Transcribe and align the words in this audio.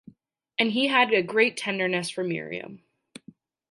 And 0.57 0.71
he 0.71 0.87
had 0.87 1.13
a 1.13 1.21
great 1.21 1.55
tenderness 1.57 2.09
for 2.09 2.23
Miriam. 2.23 2.81